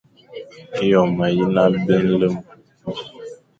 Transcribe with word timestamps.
Eyon 0.81 1.09
mayen 1.17 1.53
abé 1.63 1.95
nlem. 2.07 2.35